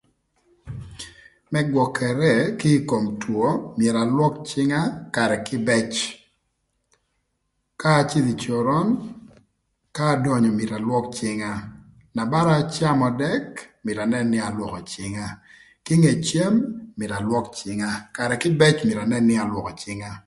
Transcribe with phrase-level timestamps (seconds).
[1.51, 3.45] Më gwökërë kï ï kom two
[3.77, 4.81] myero alwök cïnga
[5.15, 5.91] karë kïbëc
[7.81, 8.87] ka acïdhï ï coron
[9.95, 11.51] ka adonyo myero alwök cïnga
[12.15, 13.47] na bara acamö dëk
[13.85, 15.27] mïtö anën nï alwökö cïnga.
[15.85, 16.53] Kinge cem
[16.97, 20.11] myero alwök cïnga karë kïbëc myero anën nï alwökö cïnga